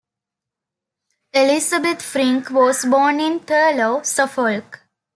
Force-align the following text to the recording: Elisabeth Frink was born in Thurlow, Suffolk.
Elisabeth 1.31 2.01
Frink 2.01 2.49
was 2.49 2.85
born 2.85 3.19
in 3.19 3.39
Thurlow, 3.39 4.01
Suffolk. 4.01 4.79